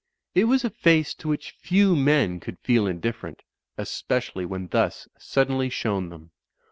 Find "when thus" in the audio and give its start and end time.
4.47-5.07